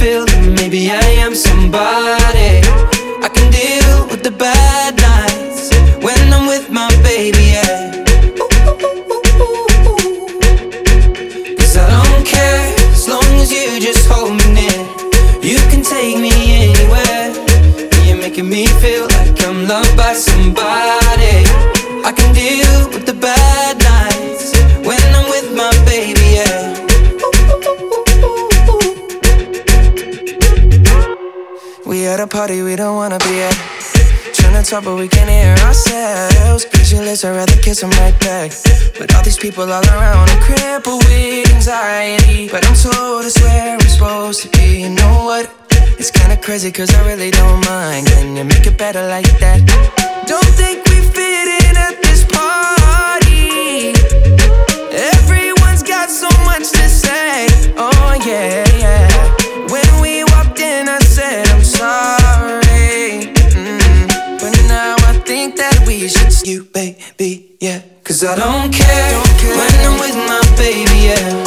feel 0.09 0.25
maybe 0.59 0.89
I 0.89 1.07
am 1.25 1.35
somebody. 1.35 2.51
I 3.25 3.29
can 3.35 3.47
deal 3.51 4.07
with 4.09 4.23
the 4.23 4.31
bad 4.31 4.58
people 39.59 39.73
all 39.73 39.83
around 39.89 40.29
and 40.29 40.41
crippled 40.41 41.03
with 41.03 41.53
anxiety. 41.53 42.47
But 42.47 42.65
I'm 42.65 42.75
told 42.75 43.25
it's 43.25 43.39
where 43.41 43.73
I'm 43.73 43.79
supposed 43.81 44.43
to 44.43 44.49
be. 44.57 44.83
You 44.83 44.89
know 44.89 45.25
what? 45.25 45.51
It's 45.99 46.11
kinda 46.11 46.37
crazy, 46.37 46.71
cause 46.71 46.93
I 46.95 47.05
really 47.05 47.29
don't 47.31 47.59
mind. 47.65 48.07
Can 48.07 48.37
you 48.37 48.45
make 48.45 48.65
it 48.65 48.77
better 48.77 49.05
like 49.07 49.27
that? 49.39 49.59
Don't 50.27 50.51
think 50.61 50.87
we 50.87 51.01
fit 51.15 51.47
in 51.65 51.75
at 51.75 51.95
this 52.01 52.23
party. 52.23 53.91
Everyone's 55.13 55.83
got 55.83 56.09
so 56.09 56.29
much 56.49 56.71
to 56.77 56.87
say. 56.87 57.47
Oh, 57.75 58.11
yeah, 58.25 58.63
yeah. 58.83 59.07
When 59.73 59.89
we 60.01 60.23
walked 60.31 60.59
in, 60.61 60.87
I 60.87 60.99
said, 60.99 61.45
I'm 61.53 61.63
sorry. 61.63 63.33
Mm-hmm. 63.59 64.37
But 64.41 64.53
now 64.69 64.95
I 65.11 65.13
think 65.25 65.57
that 65.57 65.83
we 65.85 66.07
should. 66.07 66.47
You, 66.47 66.63
baby, 66.63 67.57
yeah. 67.59 67.81
Cause 68.05 68.23
I 68.23 68.35
don't 68.35 68.73
care 68.73 69.28
baby, 70.69 70.99
yeah. 71.07 71.38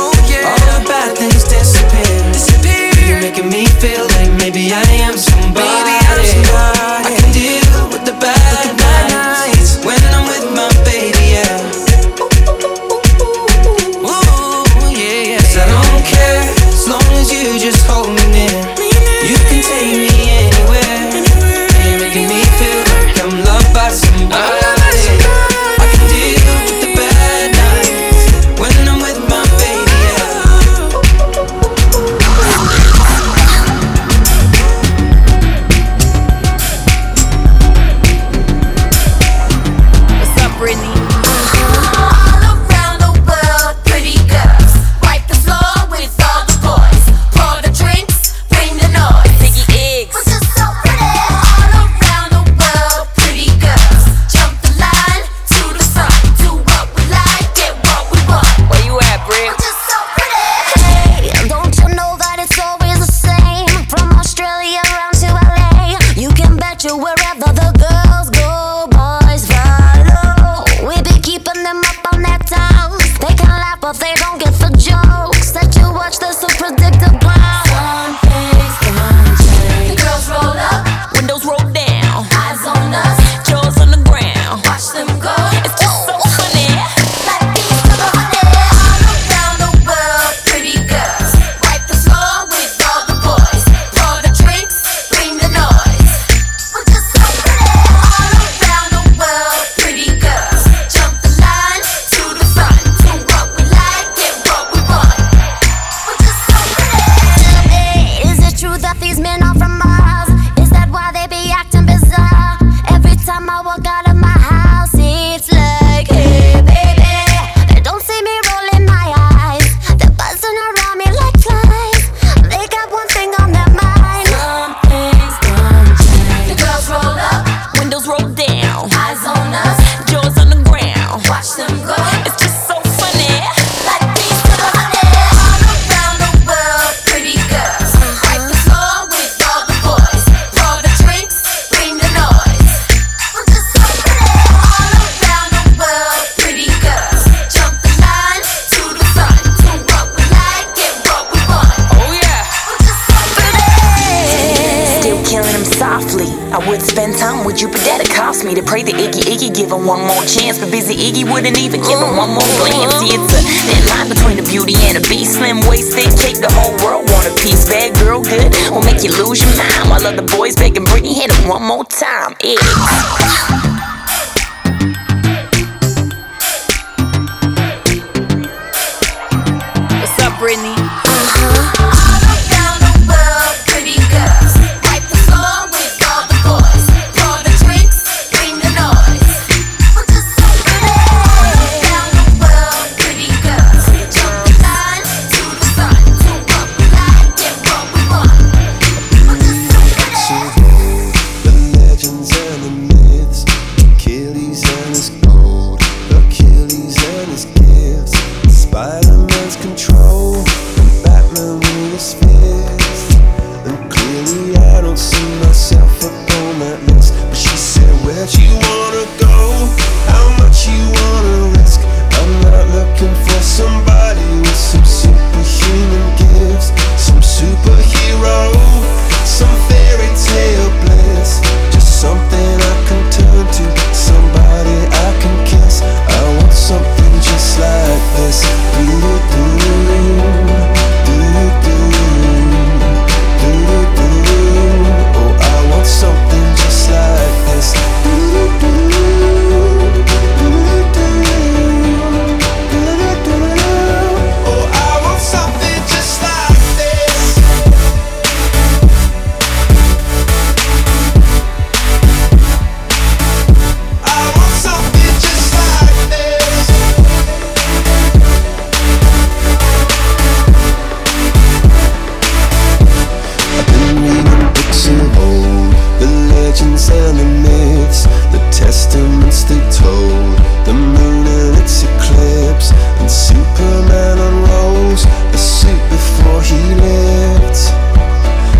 legends 276.82 276.90
and 276.90 277.18
the 277.18 277.48
myths, 277.48 278.04
the 278.32 278.38
testaments 278.50 279.44
they 279.44 279.58
told, 279.70 280.38
the 280.66 280.72
moon 280.72 281.26
and 281.26 281.58
its 281.62 281.82
eclipse, 281.82 282.72
and 283.00 283.10
Superman 283.10 284.18
unrolls 284.18 285.04
the 285.30 285.38
suit 285.38 285.82
before 285.90 286.42
he 286.42 286.74
lived. 286.74 287.58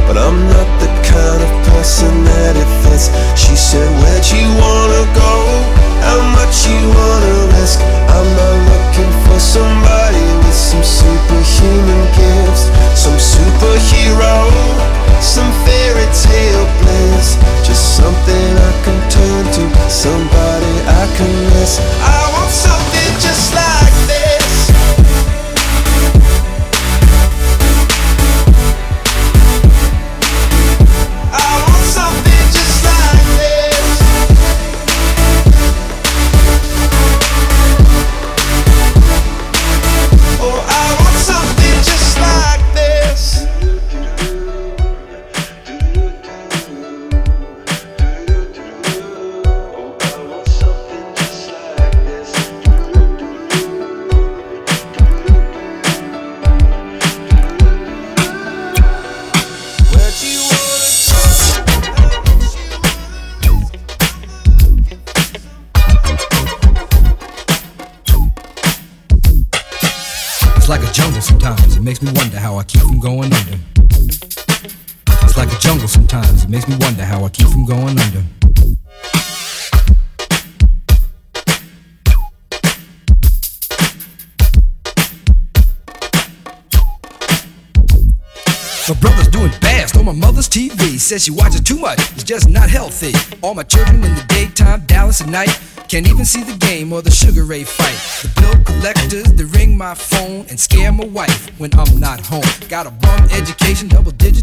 But 0.07 0.19
I'm 0.19 0.39
not 0.49 0.69
the 0.81 0.91
kind 1.09 1.43
of 1.43 1.51
person 1.69 2.25
that 2.25 2.57
it 2.57 2.71
fits. 2.83 3.09
She 3.41 3.57
said, 3.57 3.89
Where'd 4.03 4.27
you 4.31 4.47
want? 4.61 4.82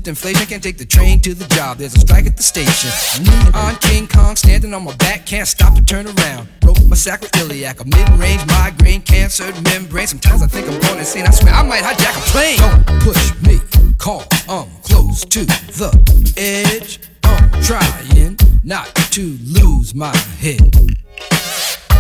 inflation. 0.10 0.46
Can't 0.48 0.62
take 0.62 0.78
the 0.78 0.86
train 0.86 1.22
to 1.22 1.34
the 1.34 1.46
job. 1.56 1.78
There's 1.78 1.96
a 1.96 2.00
strike 2.00 2.26
at 2.26 2.36
the 2.36 2.44
station. 2.44 2.92
Noon 3.24 3.56
on 3.56 3.76
King 3.78 4.08
Kong, 4.08 4.36
standing 4.36 4.74
on 4.74 4.84
my 4.84 4.96
back. 4.96 5.26
Can't 5.26 5.48
stop 5.48 5.76
to 5.76 5.86
turn 5.86 6.08
around. 6.08 6.50
Broke 6.60 6.84
my 6.88 6.96
sacroiliac, 6.96 7.80
a 7.80 7.86
mid-range 7.86 8.46
migraine, 8.48 9.02
cancered 9.02 9.56
membrane. 9.64 10.08
Sometimes 10.08 10.42
I 10.42 10.48
think 10.48 10.68
I'm 10.68 10.80
going 10.82 11.00
insane. 11.00 11.26
I 11.26 11.32
swear 11.32 11.54
I 11.54 11.64
might 11.64 11.84
hijack 11.84 12.18
a 12.18 12.24
plane. 12.32 12.58
Don't 12.58 13.02
push 13.02 13.42
me, 13.44 13.60
call. 13.98 14.24
I'm 14.50 14.64
um, 14.64 14.70
close 14.84 15.24
to 15.26 15.46
the 15.46 16.34
edge. 16.38 17.00
I'm 17.24 17.62
trying 17.62 18.38
not 18.64 18.94
to 18.96 19.38
lose 19.44 19.96
my 19.96 20.16
head. 20.40 20.76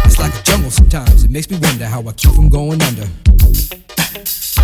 It's 0.05 0.19
like 0.19 0.33
a 0.37 0.43
jungle 0.43 0.71
sometimes. 0.71 1.23
It 1.23 1.31
makes 1.31 1.49
me 1.49 1.57
wonder 1.61 1.85
how 1.85 2.01
I 2.01 2.11
keep 2.13 2.31
from 2.31 2.49
going 2.49 2.81
under. 2.81 3.07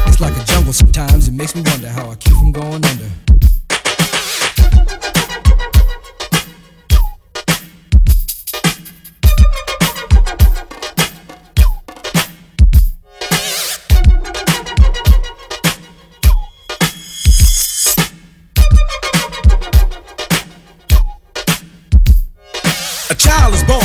It's 0.07 0.19
like 0.19 0.35
a 0.35 0.43
jungle 0.45 0.73
sometimes. 0.73 1.27
It 1.27 1.33
makes 1.33 1.55
me 1.55 1.61
wonder 1.61 1.89
how 1.89 2.09
I 2.09 2.15
keep 2.15 2.33
from 2.33 2.51
going 2.51 2.83
under. 2.83 3.34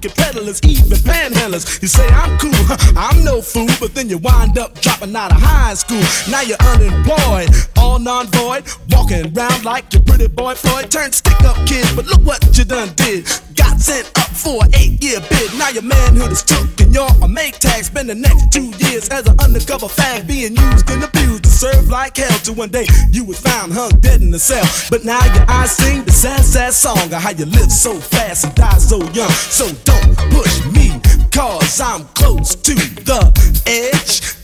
pickpocket 0.00 0.16
peddlers, 0.16 0.60
even 0.64 0.98
panhandlers. 0.98 1.80
You 1.82 1.88
say 1.88 2.06
I'm 2.08 2.38
cool, 2.38 2.52
I'm 2.96 3.24
no 3.24 3.40
fool, 3.40 3.68
but 3.80 3.94
then 3.94 4.08
you 4.08 4.18
wind 4.18 4.58
up 4.58 4.80
dropping 4.80 5.14
out 5.16 5.32
of 5.32 5.40
high 5.40 5.74
school. 5.74 6.02
Now 6.30 6.42
you're 6.42 6.60
unemployed, 6.60 7.50
all 7.76 7.98
non-void, 7.98 8.64
walking 8.90 9.36
around 9.36 9.64
like 9.64 9.92
your 9.92 10.02
pretty 10.02 10.28
boy 10.28 10.54
Floyd. 10.54 10.90
Turned 10.90 11.14
stick-up 11.44 11.66
kid, 11.66 11.86
but 11.96 12.06
look 12.06 12.22
what 12.24 12.56
you 12.56 12.64
done 12.64 12.90
did. 12.96 13.26
Got 13.54 13.80
sent 13.80 14.06
up 14.18 14.30
for 14.30 14.64
an 14.64 14.74
eight-year 14.74 15.20
bid. 15.28 15.58
Now 15.58 15.68
your 15.68 15.82
manhood 15.82 16.32
is 16.32 16.42
took 16.42 16.80
and 16.80 16.94
you're 16.94 17.08
a 17.22 17.28
make 17.28 17.58
tag. 17.58 17.84
Spend 17.84 18.08
the 18.08 18.14
next 18.14 18.52
two 18.52 18.72
years 18.84 19.08
as 19.10 19.26
an 19.26 19.38
undercover 19.40 19.86
fag, 19.86 20.26
being 20.26 20.56
used 20.56 20.90
and 20.90 21.04
abused 21.04 21.44
to 21.44 21.50
serve 21.50 21.88
like 21.88 22.16
hell. 22.16 22.38
Till 22.42 22.54
one 22.54 22.70
day 22.70 22.86
you 23.10 23.24
was 23.24 23.38
found 23.38 23.72
hung 23.72 23.90
dead 24.00 24.20
in 24.20 24.30
the 24.30 24.38
cell. 24.38 24.64
But 24.90 25.04
now 25.04 25.22
your 25.34 25.44
eyes 25.48 25.72
sing 25.72 26.04
the 26.04 26.12
sad, 26.12 26.44
sad 26.44 26.72
song 26.72 27.12
of 27.12 27.20
how 27.20 27.30
you 27.30 27.46
live 27.46 27.70
so 27.70 27.94
fast 27.94 28.44
and 28.44 28.54
die 28.54 28.78
so 28.78 28.98
young. 29.12 29.30
So 29.30 29.68
don't 29.84 30.16
push 30.32 30.64
me, 30.72 31.00
cause 31.30 31.80
I'm 31.80 32.04
close 32.14 32.54
to 32.54 32.74
the 32.74 33.20
edge. 33.66 34.43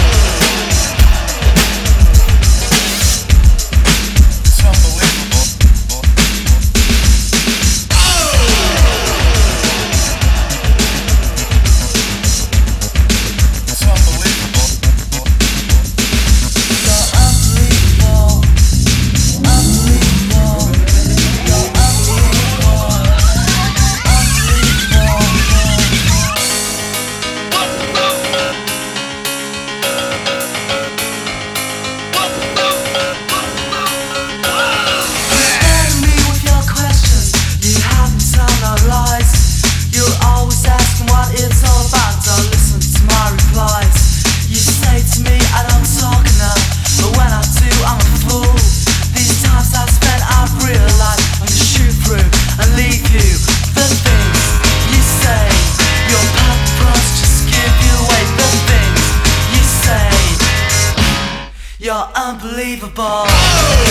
Unbelievable. 62.97 63.90